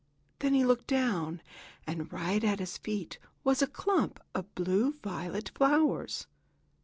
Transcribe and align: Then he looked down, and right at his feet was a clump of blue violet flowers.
Then 0.39 0.55
he 0.55 0.65
looked 0.65 0.87
down, 0.87 1.43
and 1.85 2.11
right 2.11 2.43
at 2.43 2.57
his 2.57 2.75
feet 2.79 3.19
was 3.43 3.61
a 3.61 3.67
clump 3.67 4.19
of 4.33 4.55
blue 4.55 4.95
violet 5.03 5.49
flowers. 5.49 6.25